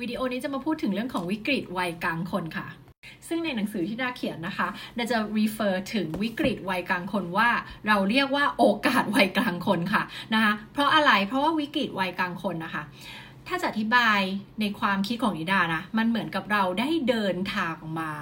[0.00, 2.66] วิดีโอนี้จะมาพูดถึงเรื่องของวิกฤตวัยกลางคนค่ะ
[3.28, 7.48] ซึ่งในหนังสือที่ดาเขียนนะคะดาจะ refer ถึงวิกฤตวัยกลางคนว่า
[7.86, 10.02] เราเรียกว่าโอกาสวัยกลางคนค่ะ
[10.34, 12.82] นะคะเพราะอะไรเพราะว่าวิกฤตวัยกลางคนนะคะ
[13.48, 14.20] ถ้าจะอธิบาย
[14.60, 18.12] ในความคิดของนิดานะ มันเหมือนกับเราได้เดินทางมา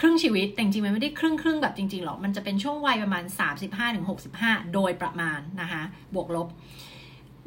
[0.00, 3.24] ครึ่งชีวิต แต่จริงๆ มันไม่ได้ครึ่งครึ่งแบบจริงๆ หรอก มันจะเป็นช่วงวัยประมาณ
[3.98, 5.82] 35-65 โดยประมาณนะคะ
[6.14, 6.48] บวกลบ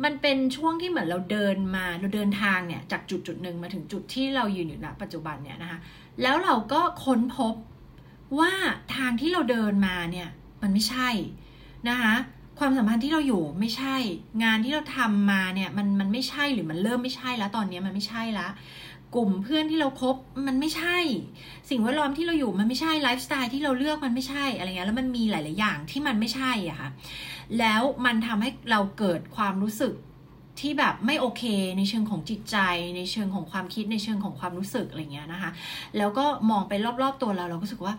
[0.04, 5.80] มันเป็นช่วงที่เหมือนเราเดินมาเราเดินทางเนี่ยจากจุดจุดหนึ่งมาถึงจุดที่เรายืนอยู่ณปัจจุบันเนี่ยนะคะ
[6.22, 7.54] แล้วเราก็ค้นพบ
[8.40, 8.52] ว่า
[8.96, 10.30] ทางที่เราเดินมาเนี่ย
[10.62, 11.10] มันไม่ใช่
[11.90, 12.16] นะคะ
[12.60, 13.96] ความสัมพันธ์ที่เราอยู่ไม่ใช่
[14.44, 18.48] งานที่เราทำมาเนี่ยมันมันไม่ใช่หรือมันเริ่มไม่ใช่แล้วตอนนี้มันไม่ใช่ละ
[19.16, 20.16] กลุ่มเพื่อนที่เราครบ
[20.48, 20.98] มันไม่ใช่
[21.70, 26.90] สิ่งแวดล้อมที่เราอยู่มันไม่ใช่ไลฟ์สไตล์ที่เราเลือกมันไม่ใช่อะไรเงี้ยแล้วมันมีหลาย ๆ อย่างที่มันไม่ใช่อะค่ะ
[27.60, 29.94] แล้วมันทำให้เราเกิดความรู้สึก
[30.60, 31.44] ที่แบบไม่โอเค
[31.78, 32.58] ในเชิงของจิตใจ
[32.98, 35.52] ในเชิงของความคิดในเชิงของความรู้สึกอะไรเงี้ยนะคะ
[35.98, 37.94] แล้วก็มองไปรอบ ๆ ตัวเราเราก็รู้สึกว่า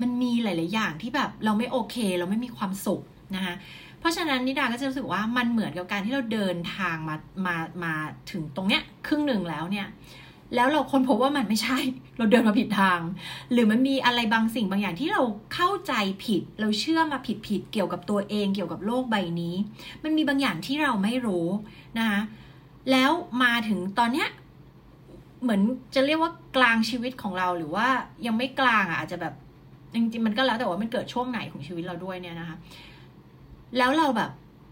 [0.00, 3.00] มันมีหลาย ๆ อย่างที่แบบเราไม่โอเค เราไม่มีความสุข
[3.36, 3.54] นะคะ
[4.00, 7.94] เพราะฉะนั้นนิดาก็จะรู้สึกว่ามันเหมือนกับการที่เราเดินทางมามามา
[8.30, 9.86] ถึงตรงเนี้ยครึ่งหนึ่งแล้วเนี่ย
[10.54, 11.78] แล้วเราค้นพบว่ามันไม่ใช่
[12.16, 13.00] เราเดินมาผิดทาง
[13.52, 15.22] หรือมันมีอะไรบางสิ่งบางอย่างที่เรา
[15.54, 15.92] เข้าใจ
[16.24, 19.54] ผิด เราเชื่อมาผิดผิดเกี่ยวกับตัวเองเกี่ยวกับโลกใบนี้
[20.04, 21.46] มันมีบางอย่างที่เราไม่รู้
[21.98, 22.20] นะคะ
[22.90, 23.10] แล้ว
[23.42, 24.28] มาถึงตอนเนี้ย
[25.42, 25.60] เหมือน
[25.94, 27.86] จะเรียกว่ากลางชีวิตของเราหรือว่า
[28.26, 29.34] ยังไม่กลางอะอาจจะแบบ
[29.94, 32.56] จริงๆมันก็แล้วแต่ว่ามันเกิดช่วงไหนของชีวิตเราด้วยเนี่ยนะคะ
[33.78, 34.30] แล้วเราแบบ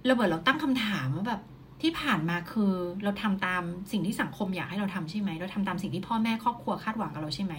[0.09, 1.41] ราเบิดเราตั้งคำถามว่าแบบ
[1.83, 2.73] ที่ผ่านมาคือ
[3.05, 3.63] เราทำตาม
[3.93, 7.55] สิ่งที่สังคมอยากให้เราทำใช่ไหม เราทำตามสิ่งที่พ่อแม่ครอบครัวคาดหวังกับเราใช่ไหม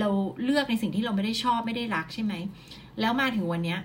[0.00, 0.08] เรา
[0.44, 2.34] เลือกในสิ่งที่เราไม่ได้ชอบไม่ได้รักใช่ไหม
[3.00, 3.80] แล้วมาถึงวันเนี้ย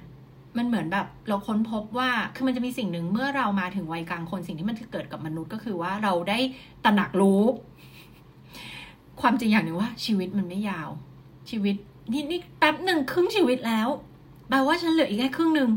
[0.57, 6.39] มันเหมือนแบบเราค้นพบว่าคือมันจะมีสิ่งหนึ่งเมื่อเรามาถึงวัยกลางคนสิ่งที่มันเกิดกับมนุษย์ก็คือว่าเราได้
[6.85, 7.41] ตระหนักรู้
[9.21, 10.89] ความจริงอย่างหนึ่งว่า ชีวิตมันไม่ยาว
[11.49, 11.75] ชีวิต
[12.11, 13.87] นี่นี่แป๊บหนึ่งครึ่งชีวิตแล้ว
[14.49, 15.69] แปลว่าฉันเหลืออีกแค่ครึ่งหนึ่ง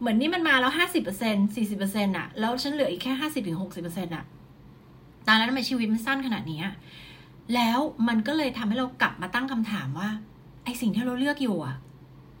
[0.00, 4.24] เหมือนนี่มันมาแล้วห้าสิบเปอร์เซ็นสี่สิบเปอร์เซ็นต์อะแล้วฉันเหลืออีกแค่ห้าสิบถึงหกสิบเปอร์เซ็นต์อะ
[5.26, 6.60] ตอนนั้นทำไมชีวิตมันสั้นขนาดนี้
[7.54, 7.78] แล้ว
[8.08, 10.08] มันก็เลยทำให้เรากลับมาตั้งคำถามว่า
[10.64, 11.76] ไอสิ่งที่เราเลือกอยู่อะ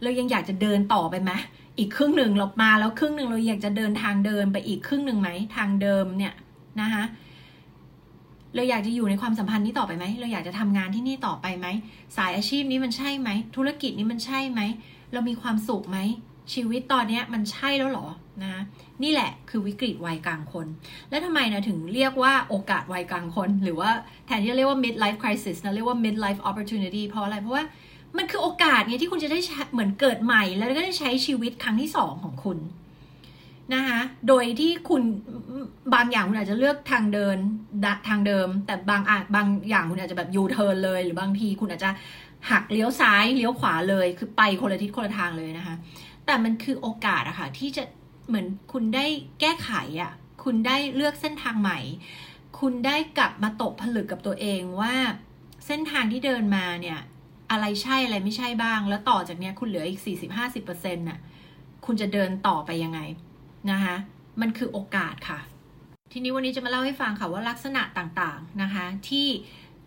[0.02, 1.32] เรายังอยากจะเดินต่อไปไหม
[1.78, 6.34] อีกครึ่งหนึ่งเรามาแล้วครึ่งหนึ่งเราอยากจะเดินทางเดินไปอีกครึ่งหนึ่งไหมทางเดิมเนี่ย
[6.80, 7.04] นะคะ
[8.54, 11.66] เราอยากจะอยู่ในความสัมพันธ์นี้ต่อไปไหม เราอยากจะทำงานที่นี่ต่อไปไหม
[12.16, 14.60] สายอาชีพนี้มันใช่ไหม ธุรกิจนี้มันใช่ไหม
[15.12, 15.98] เรามีความสุขไหม
[16.52, 18.06] ชีวิตตอนนี้มันใช่แล้วหรอ
[18.44, 18.62] นะ
[19.02, 20.66] นี่แหละคือวิกฤตวัยกลางคน
[21.10, 23.90] แล้วทำไมนะถึงเรียกว่าโอกาสวัยกลางคน หรือว่า
[24.26, 27.64] แทนที่จะเรียกว่า mid life crisis นะเรียกว่า mid life opportunity เพราะอะไร เพราะว่า
[28.16, 29.38] มันคือโอกาสไงที่คุณจะได้
[29.72, 32.58] เหมือนเกิดใหม่ แล้วก็ได้ใช้ชีวิตครั้งที่สองของคุณ
[33.74, 35.02] นะคะโดยที่คุณ
[35.94, 37.36] บางอย่างคุณอาจจะเลือกทางเดิน
[38.08, 41.90] ทางเดิม แต่บางอาบางอย่างคุณอาจจะแบบยูเทิร์นเลย หรือบางทีคุณอาจจะ
[42.50, 45.74] หักเลี้ยวซ้ายเลี้ยวขวาเลย คือไปคนละทิศคนละทางเลยนะคะ
[46.26, 47.84] แต่มันคือโอกาสอะค่ะที่จะ
[48.28, 49.06] เหมือนคุณได้
[49.40, 49.70] แก้ไข
[50.02, 50.12] อะ
[50.44, 51.80] คุณได้เลือกเส้นทางใหม่
[52.60, 54.94] คุณได้กลับมาตกผลึกกับตัวเองว่า
[55.66, 57.00] เส้นทางที่เดินมาเนี่ย
[57.50, 60.00] อะไรใช่อะไรไม่ใช่บ้าง แล้วต่อจากเนี้ยคุณเหลืออีก
[60.46, 61.18] 40-50%น่ะ
[61.86, 63.00] คุณจะเดินต่อไปยังไง
[63.70, 63.96] นะคะ
[64.40, 65.38] มันคือโอกาสค่ะ
[66.12, 69.26] ทีนี้วันนี้จะมาเล่าให้ฟังค่ะว่าลักษณะต่างๆนะคะที่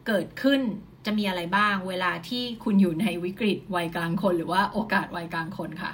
[0.07, 0.62] เกิดขึ้น
[1.07, 5.94] จะมีอะไรบ้างเวลาที่คุณอยู่ในวิกฤตวัยกลางคน หรือว่าโอกาสวัยกลางคนค่ะ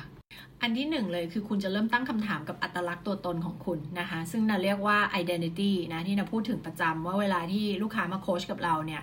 [0.62, 9.02] อันที่หนึ่งเลยคือคุณจะเริ่มตั้งคำถามกับอัตลักษณ์ตัวตนของคุณนะคะ ซึ่งเราเรียกว่า identity นะที่เราพูดถึงประจำว่าเวลาที่ลูกค้ามาโค้ชกับเราเนี่ย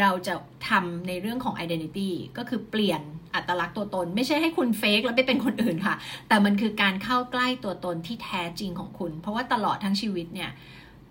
[0.00, 0.34] เราจะ
[0.68, 3.00] ทำในเรื่องของ identity ก็คือเปลี่ยน
[3.34, 5.96] อัตลักษณ์ตัวตน ไม่ใช่ให้คุณเฟกแล้วไปเป็นคนอื่นค่ะ
[6.28, 10.50] แต่มันคือการเข้าใกล้ตัวตนที่แท้จริงของคุณ เพราะว่าตลอดทั้งชีวิตเนี่ย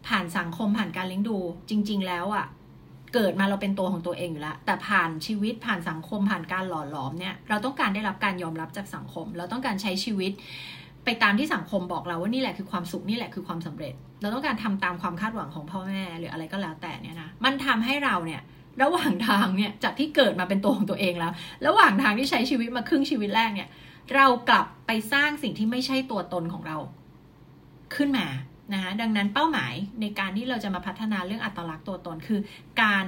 [0.08, 1.38] ผ่านสังคมผ่านการเลี้ยงดู
[1.70, 2.46] จริง ๆ แล้วอะ่ะ
[3.14, 10.32] เกิดมาเราเป็นตัวของตัวเองอยู่แล้ว แต่ผ่านชีวิตผ่านสังคมผ่านการหล่อหลอมเนี่ยเราต้องการได้รับการยอมรับจากสังคม เราต้องการใช้ชีวิต
[11.06, 18.42] ไปตามที่สังคมบอกเราว่านี่แหละคือความสุขนี่แหละคือความสำเร็จ เราต้องการทำตามความคาดหวังของพ่อแม่หรืออะไรก็แล้วแต่เนี่ยนะมันทำให้เราเนี่ย
[18.82, 21.32] ระหว่างทางเนี่ยจากที่เกิดมาเป็นตัวของตัวเองแล้ว
[21.68, 23.70] ระหว่างทางที่ใช้ชีวิตมาครึ่งชีวิตแรกเนี่ย
[24.16, 26.78] เรากลับไปสร้างสิ่งที่ไม่ใช่ตัวตนของเรา
[27.96, 28.28] ขึ้นมา
[28.74, 32.40] นะคะดังนั้นเป้าหมายในการที่เราจะมาพัฒนาเรื่องอัตลักษณ์ตัวตนคือ
[32.82, 33.06] การ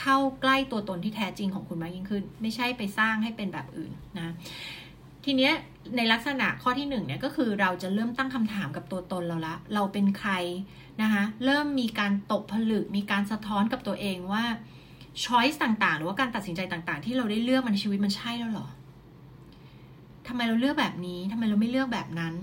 [0.00, 4.34] เข้าใกล้ตัวตนที่แท้จริงของคุณมากยิ่งขึ้น ไม่ใช่ไปสร้างให้เป็นแบบอื่นนะ
[5.24, 5.52] ทีเนี้ย
[5.96, 10.32] ในลักษณะข้อที่หนึ่งเนี่ยก็คือเราจะเริ่มตั้งคำถามกับตัวตนเราละ เราเป็นใคร
[11.02, 14.44] นะคะเริ่มมีการตกผลึกมีการสะท้อนกับตัวเองว่า
[15.24, 18.66] ช้อยส์ต่างๆ หรือว่าการตัดสินใจต่างๆ ที่เราได้เลือกมันในชีวิตมันใช่แล้วหรอ
[20.28, 22.34] ทำไมเราเลือกแบบนี้ทำไมเราไม่เลือกแบบนั้น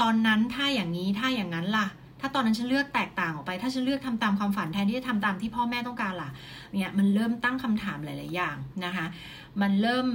[0.00, 1.86] ตอนนั้นถ้าอย่างนี้ถ้าอย่างนั้นล่ะ
[2.20, 6.30] ถ้าตอนนั้นฉันเลือกแตกต่างออกไป ถ้าฉันเลือกทำตามความฝันแทนที่จะทำตามที่พ่อแม่ต้องการล่ะ
[6.78, 9.06] เนี่ยมันเริ่มตั้งคำถามหลาย ๆ อย่างนะคะ
[9.62, 10.06] มันเริ่ม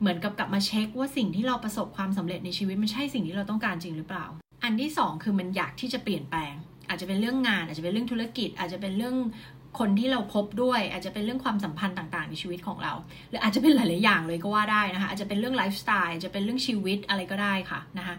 [0.00, 4.26] เหมือนกับกลับมาเช็คว่าสิ่งที่เราประสบความสำเร็จในชีวิตมันใช่สิ่งที่เราต้องการจริงหรือเปล่า
[4.64, 6.54] อันที่สองคือมันอยากที่จะเปลี่ยนแปลง
[6.88, 9.16] อาจจะเป็นเรื่องงาน อาจจะเป็นเรื่องธุรกิจ อาจจะเป็นเรื่อง
[9.78, 12.92] คนที่เราคบด้วย อาจจะเป็นเรื่องความสัมพันธ์ต่าง ๆ ในชีวิตของเรา
[13.28, 18.14] หรืออาจจะเป็นหลาย ๆ อย่างเลยก็ว่าได้นะคะ อาจจะเป็นเรื่องไลฟ์สไตล์จะเป็นเรื่องชีวิตอะไรก็ได้ค่ะนะคะ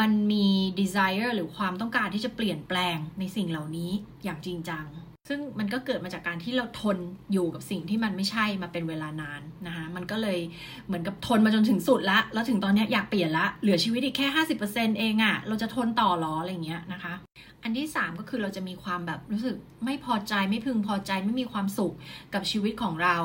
[0.00, 0.46] มันมี
[0.80, 3.90] desire หรือความต้องการที่จะเปลี่ยนแปลงในสิ่งเหล่านี้
[4.24, 4.86] อย่างจริงจัง
[5.28, 6.98] ซึ่งมันก็เกิดมาจากการที่เราทน
[7.32, 10.38] อยู่กับสิ่งที่มันไม่ใช่มาเป็นเวลานานนะคะมันก็เลย
[10.86, 14.26] เหมือนกับทนมาจนถึงสุดละแล้วถึงตอนนี้อยากเปลี่ยนละเหลือชีวิตอีกแค่
[14.64, 17.14] 50%เองอะ่ะเราจะทนต่อหรออะไรเงี้ยนะคะ
[17.64, 21.94] อันที่ 3 ก็คือเราจะมีความแบบรู้สึกไม่พอใจไม่พึงพอใจไม่มีความสุข
[22.34, 23.16] กับชีวิตของเรา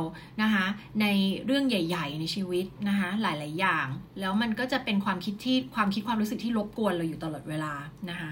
[0.41, 0.65] นะคะ
[1.01, 1.05] ใน
[1.45, 3.87] เรื่องใหญ่ ๆ ในชีวิตนะคะหลาย ๆ อย่าง
[4.19, 7.73] แล้วมันก็จะเป็นความคิดที่ความคิดความรู้สึกที่รบกวนเราอยู่ตลอดเวลา
[8.09, 8.31] นะคะ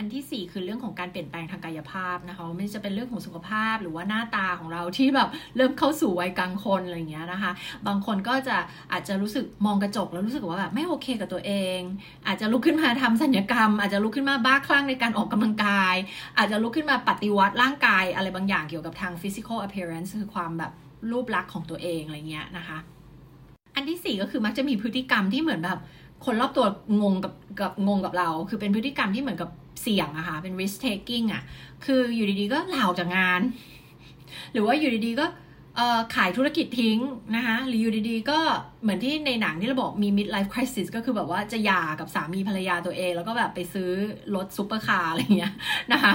[0.00, 7.50] อันที่ 4 คือเรื่องของการเปลี่ยนแปลงทางกายภาพนะคะไม่จะเป็นเรื่องของสุขภาพหรือว่าหน้าตาของเราที่แบบเริ่มเข้าสู่วัยกลางคนอะไรอย่างเงี้ยนะคะ
[7.86, 8.56] บางคนก็จะ
[8.92, 11.78] อาจจะรู้สึกมองกระจกแล้วรู้สึกว่าแบบไม่โอเคกับตัวเอง
[12.26, 15.94] อาจจะลุกขึ้นมาทำสัญญกรรม อาจจะลุกขึ้นมาบ้าคลั่งในการออกกำลังกาย
[16.38, 20.72] อาจจะลุกขึ้นมาปฏิวัติร่างกายอะไรบางอย่างเกี่ยวกับทาง physical appearance คือความแบบ
[21.10, 22.78] รูปลักษณ์ของตัวเองอะไรเงี้ยนะคะ
[23.74, 25.80] อันที่ 4 ก็คือมักจะมีพฤติกรรมที่เหมือนแบบ
[26.24, 26.66] คนรอบตัว
[27.02, 29.50] งงกับกับงงกับเรา คือเป็นพฤติกรรมที่เหมือนกับ
[29.82, 31.42] เสี่ยงอะค่ะเป็น risk taking อะ
[31.84, 33.40] คืออยู่ดีๆก็ลาออกจากงาน
[34.52, 35.26] หรือว่าอยู่ดีๆก็
[36.14, 36.98] ขายธุรกิจทิ้ง
[37.36, 38.38] นะคะหรืออยู่ดีๆ ก็
[38.82, 43.90] เหมือนที่ในหนังที่เราบอกมี mid life crisis ก็คือแบบว่าจะหย่ากับสามีภรรยาตัวเอง แล้วก็แบบไปซื้อ
[44.34, 45.52] รถซุปเปอร์คาร์อะไรเงี้ย
[45.92, 46.12] นะคะ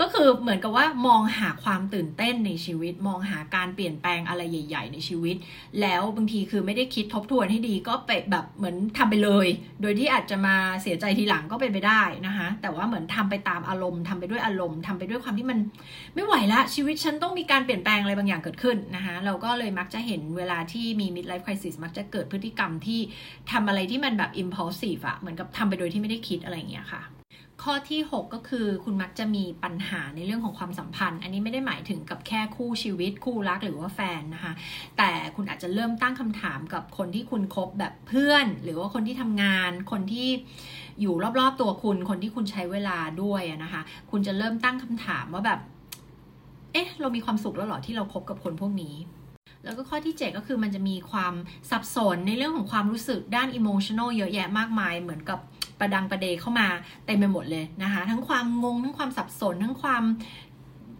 [0.00, 5.36] ก็คือเหมือนกับว่ามองหาความตื่นเต้นในชีวิต มองหาการเปลี่ยนแปลงอะไรใหญ่ ๆ ในชีวิต
[5.80, 9.48] แล้วบางทีคือไม่ได้คิดทบทวนให้ดีก็ไปแบบเหมือนทำไปเลย
[9.82, 15.58] โดยที่อาจจะมาเสียใจทีหลังก็เป็นไปได้นะคะแต่ว่าเหมือนทำไปตามอารมณ์ทำไปด้วยอารมณ์ทำไปด้วยความที่มัน
[16.14, 23.00] ไม่ไหวละชีวิตฉันต้องมีการเปลี่ยนแปลงอะไรบางอย่างเกิดขึ้นนะคะเราก็เลยมักจะเห็นเวลาที่มี mid life crisis มักจะเกิดพฤติกรรมที่
[23.52, 27.02] ทำอะไรที่มันแบบ impulsive อะเหมือนกับทำไปโดยที่ไม่ได้คิดอะไรอย่างเงี้ยค่ะ
[27.64, 34.52] ข้อที่ 6 ก็คือคุณมักจะมีปัญหาในเรื่องของความสัมพันธ์ อันนี้ไม่ได้หมายถึงกับแค่คู่ชีวิต คู่รักหรือว่าแฟนนะคะ
[34.98, 40.28] แต่คุณอาจจะเริ่มตั้งคำถามกับคนที่คุณคบแบบเพื่อน หรือว่าคนที่ทำงาน คนที่
[41.00, 45.60] อยู่รอบๆตัวคุณ คนที่คุณใช้เวลาด้วยนะคะ คุณจะเริ่มตั้งคำถามว่าแบบ
[46.72, 48.94] เอ๊ะ เรามีความสุขแล้วหรอที่เราคบกับคนพวกนี้
[49.64, 51.34] แล้วก็ข้อที่ 7 ก็คือมันจะมีความ
[51.70, 55.38] สับสนในเรื่องของความรู้สึกด้านอิโมชันอลเยอะแยะมากมาย เหมือนกับ
[55.78, 56.68] ประดังประเดเข้ามา
[57.06, 60.04] เต็มไปหมดเลยนะคะ ทั้งความงง ทั้งความสับสน ทั้งความ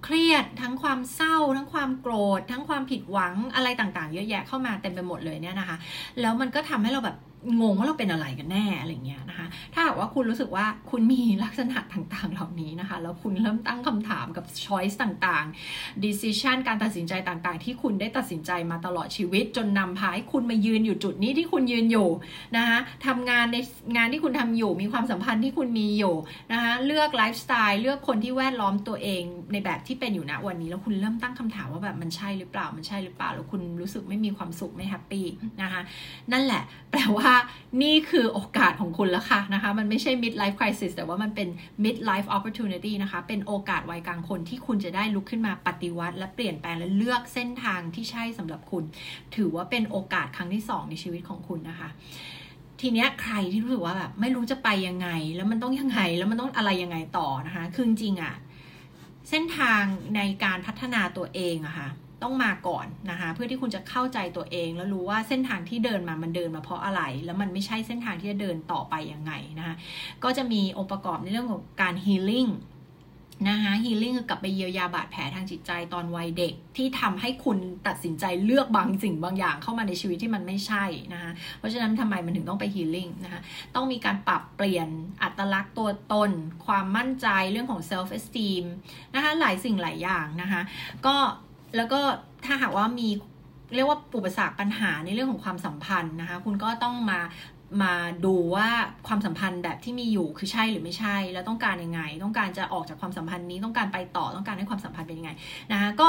[0.05, 5.77] เครียด ทั้งความเศร้า ทั้งความโกรธ ทั้งความผิดหวังอะไรต่างๆ เยอะแยะเข้ามาเต็มไปหมดเลยเนี่ยนะคะ
[6.21, 7.17] แล้วมันก็ทำให้เราแบบ
[7.61, 22.09] งงว่าเราเป็นอะไรกันแน่อะไรเงี้ยนะคะ ถ้าหากว่าคุณรู้สึกว่าคุณมีลักษณะต่างๆ เหล่านี้นะคะ แล้วคุณเริ่มตั้งคำถามกับ choice ต่างๆ decision การตัดสินใจต่างๆ ที่คุณได้ตัดสินใจมาตลอดชีวิต จนนำพาให้คุณมายืนอยู่จุดนี้ที่คุณยืนอยู่
[22.57, 23.57] นะคะทำงานใน
[23.97, 26.15] งานที่คุณทำอยู่ มีความสัมพันธ์ที่คุณมีอยู่
[26.53, 35.27] นะคะเลือกไลฟ์สไตล์เลือกคนที่แวดล้อมตัวเองในแบบที่เป็นอยู่ณวันนี้แล้วคุณเริ่มตั้งคำถามว่าแบบมันใช่หรือเปล่ามันใช่หรือเปล่าแล้วคุณรู้สึกไม่มีความสุขไม่แฮปปี้
[35.63, 35.81] นะคะ
[36.33, 37.28] นั่นแหละแปลว่า
[37.83, 41.49] นี่คือโอกาสของคุณแล้วค่ะนะคะมันไม่ใช่ mid life crisis แต่ว่ามันเป็น
[41.85, 48.85] mid life opportunity นะคะเป็นโอกาสวัยกลางคนที่คุณจะได้ลุกขึ้นมาปฏิวัติ และเปลี่ยนแปลงและเลือกเส้นทางที่ใช่สำหรับคุณ
[49.37, 51.89] ถือว่าเป็นโอกาสครั้งที่สองในชีวิตของคุณนะคะ
[52.81, 58.35] ทีเนี้ยใครที่รู้สึกว่าแบบไม่รู้จะไปยังไง แล้วมันต้องยังไงแล้วมันต้องอะไรยังไงต่อนะคะคือจริงอะ
[59.31, 59.83] เส้นทาง
[60.17, 61.89] ในการพัฒนาตัวเองอะคะ่ะ
[62.23, 69.75] ต้องมาก่อนนะคะเพื่อที่คุณจะเข้าใจตัวเองแล้วรู้ว่าเส้นทางที่เดินมามันเดินมาเพราะอะไร แล้วมันไม่ใช่เส้นทางที่จะเดินต่อไปยังไงนะคะ
[70.25, 72.53] ก็จะมีองค์ประกอบในเรื่องของการ healing
[73.49, 83.41] นะคะฮีลิ่งคือกลับไปเยียวยาบาดแผลทางจิตใจตอนวัยเด็กที่ทำให้คุณตัดสินใจเลือกบางสิ่งบางอย่างเข้ามาในชีวิตที่มันไม่ใช่นะคะเพราะฉะนั้นทำไมมันถึงต้องไปฮีลิ่งนะคะ
[83.75, 84.89] ต้องมีการปรับเปลี่ยน
[85.23, 86.31] อัตลักษณ์ตัวตน
[86.67, 88.65] ความมั่นใจเรื่องของ self esteem
[89.15, 90.61] นะคะหลายสิ่งหลายอย่างนะคะ
[91.07, 91.17] ก็
[91.77, 92.01] แล้วก็
[92.45, 93.09] ถ้าหากว่ามี
[93.75, 97.21] เรียกว่าอุปสรรคปัญหาในเรื่องของความสัมพันธ์นะคะ คุณก็ต้องมา
[97.83, 97.95] มา
[98.25, 98.69] ดูว่า
[99.07, 105.31] ความสัมพันธ์แบบที่มีอยู่คือใช่หรือไม่ใช่ แล้วต้องการยังไง ต้องการจะออกจากความสัมพันธ์นี้ต้องการไปต่อต้องการให้ความสัมพันธ์เป็นยังไง
[105.73, 106.09] นะคะก็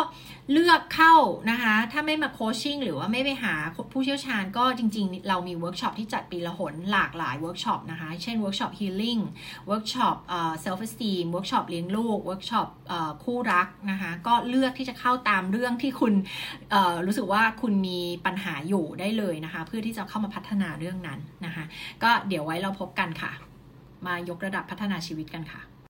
[0.51, 1.15] เลือกเข้า
[1.51, 3.53] นะคะถ้าไม่มา coaching หรือว่าไม่ไปหา
[3.91, 9.17] ผู้เชี่ยวชาญก็จริง ๆ เรามีเวิร์กช็อปที่จัดปีละหนหลากหลายเวิร์กช็อปนะคะเช่นเวิร์กช็อป healing
[9.67, 10.15] เวิร์กช็อป
[10.61, 12.67] self esteem เวิร์กช็อปเลี้ยงลูกเวิร์กช็อป
[13.23, 16.13] คู่รักนะคะก็เลือกที่จะเข้าตามเรื่องที่คุณ
[17.05, 21.65] รู้สึกว่าคุณมีปัญหาอยู่ได้เลยนะคะเพื่อที่จะเข้ามาพัฒนาเรื่องนั้นนะคะ
[22.03, 23.31] ก็เดี๋ยวไว้เราพบกันค่ะ
[24.05, 25.61] มายกระดับพัฒนาชีวิตกันค่ะ